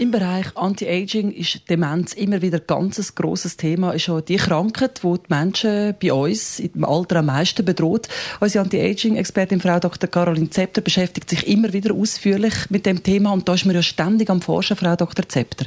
[0.00, 3.92] im Bereich Anti-Aging ist Demenz immer wieder ein ganz grosses Thema.
[3.92, 8.08] Ist auch die Krankheit, die die Menschen bei uns im Alter am meisten bedroht.
[8.40, 10.08] Unsere Anti-Aging-Expertin Frau Dr.
[10.08, 13.82] Caroline Zepter beschäftigt sich immer wieder ausführlich mit dem Thema und da ist man ja
[13.82, 15.28] ständig am Forschen, Frau Dr.
[15.28, 15.66] Zepter.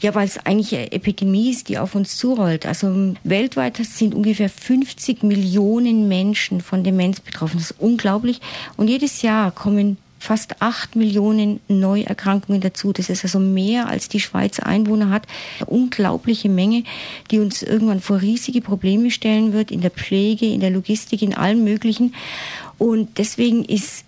[0.00, 2.64] Ja, weil es eigentlich eine Epidemie ist, die auf uns zurollt.
[2.64, 7.58] Also weltweit sind ungefähr 50 Millionen Menschen von Demenz betroffen.
[7.58, 8.40] Das ist unglaublich.
[8.78, 12.92] Und jedes Jahr kommen fast acht Millionen Neuerkrankungen dazu.
[12.92, 15.26] Das ist also mehr als die Schweiz Einwohner hat.
[15.58, 16.84] Eine unglaubliche Menge,
[17.30, 21.34] die uns irgendwann vor riesige Probleme stellen wird in der Pflege, in der Logistik, in
[21.34, 22.14] allem Möglichen.
[22.78, 24.04] Und deswegen ist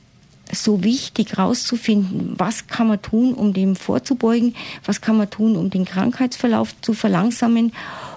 [0.53, 5.71] so wichtig herauszufinden, was kann man tun, um dem vorzubeugen, was kann man tun, um
[5.71, 7.73] den Krankheitsverlauf zu verlangsamen.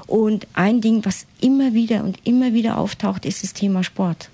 [0.06, 4.30] Und ein Ding, was immer wieder und immer wieder auftaucht, ist das Thema Sport.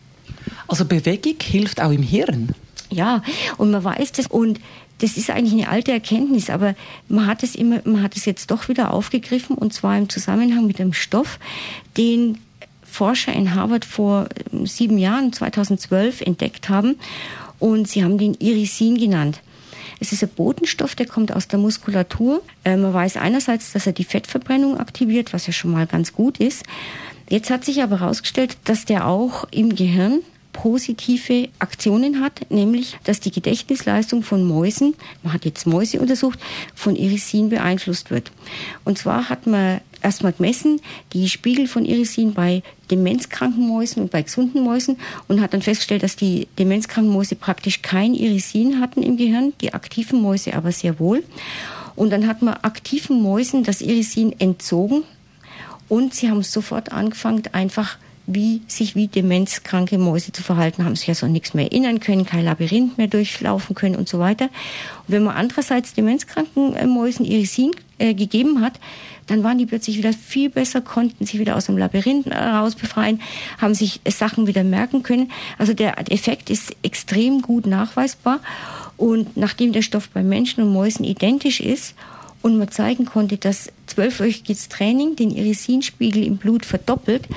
[0.68, 2.50] Also Bewegung hilft auch im Hirn.
[2.94, 3.22] Ja,
[3.58, 4.60] und man weiß das und
[5.00, 6.76] das ist eigentlich eine alte Erkenntnis, aber
[7.10, 10.66] man hat es immer, man hat es jetzt doch wieder aufgegriffen und zwar im Zusammenhang
[10.68, 11.40] mit einem Stoff,
[11.98, 12.38] den
[12.84, 16.96] Forscher in Harvard vor ähm, sieben Jahren, 2012, entdeckt haben
[17.60, 19.42] und sie haben den Irisin genannt.
[20.00, 22.42] Es ist ein Botenstoff, der kommt aus der Muskulatur.
[22.64, 26.38] Äh, man weiß einerseits, dass er die Fettverbrennung aktiviert, was ja schon mal ganz gut
[26.38, 26.64] ist.
[27.30, 30.20] Jetzt hat sich aber herausgestellt, dass der auch im Gehirn
[30.54, 36.40] positive Aktionen hat, nämlich dass die Gedächtnisleistung von Mäusen, man hat jetzt Mäuse untersucht,
[36.74, 38.32] von Irisin beeinflusst wird.
[38.86, 40.80] Und zwar hat man erstmal gemessen
[41.14, 46.04] die Spiegel von Irisin bei demenzkranken Mäusen und bei gesunden Mäusen und hat dann festgestellt,
[46.04, 51.00] dass die demenzkranken Mäuse praktisch kein Irisin hatten im Gehirn, die aktiven Mäuse aber sehr
[51.00, 51.24] wohl.
[51.96, 55.04] Und dann hat man aktiven Mäusen das Irisin entzogen
[55.90, 61.08] und sie haben sofort angefangen, einfach wie sich wie demenzkranke Mäuse zu verhalten, haben sich
[61.08, 64.46] ja so nichts mehr erinnern können, kein Labyrinth mehr durchlaufen können und so weiter.
[64.46, 64.52] Und
[65.08, 68.80] wenn man andererseits demenzkranken äh, Mäusen Irisin äh, gegeben hat,
[69.28, 73.22] dann waren die plötzlich wieder viel besser, konnten sich wieder aus dem Labyrinth heraus befreien,
[73.58, 75.32] haben sich Sachen wieder merken können.
[75.58, 78.40] Also der Effekt ist extrem gut nachweisbar.
[78.98, 81.96] Und nachdem der Stoff bei Menschen und Mäusen identisch ist
[82.42, 87.28] und man zeigen konnte, dass zwölfwöchiges Training den Irisinspiegel im Blut verdoppelt,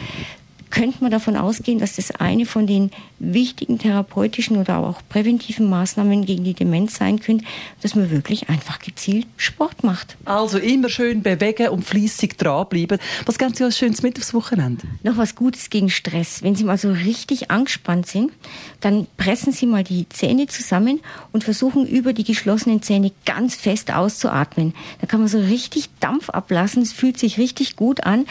[0.77, 6.27] könnte man davon ausgehen, dass das eine von den wichtigen therapeutischen oder auch präventiven Maßnahmen
[6.27, 7.47] gegen die Demenz sein könnte,
[7.81, 10.19] dass man wirklich einfach gezielt Sport macht.
[10.27, 12.99] Also immer schön bewegen und fließig dranbleiben.
[13.25, 14.87] Was ganz Sie als Schönes mit aufs Wochenende?
[15.03, 16.43] Noch was Gutes gegen Stress.
[16.43, 18.33] Wenn Sie mal so richtig angespannt sind,
[18.81, 21.01] dann pressen Sie mal die Zähne zusammen
[21.33, 24.75] und versuchen über die geschlossenen Zähne ganz fest auszuatmen.
[25.01, 26.83] Da kann man so richtig Dampf ablassen.
[26.83, 28.27] Es fühlt sich richtig gut an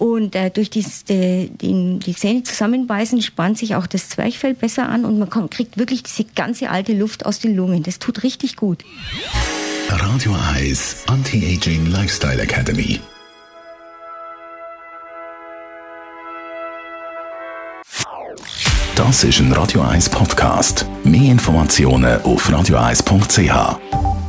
[0.00, 4.88] und äh, durch dies, äh, den die Zähne zusammenbeißen, spannt sich auch das Zwerchfell besser
[4.88, 7.82] an und man kriegt wirklich diese ganze alte Luft aus den Lungen.
[7.82, 8.82] Das tut richtig gut.
[9.88, 12.98] Radio Eyes Anti-Aging Lifestyle Academy.
[18.96, 20.86] Das ist ein Radio 1 Podcast.
[21.04, 24.19] Mehr Informationen auf radio1.ch.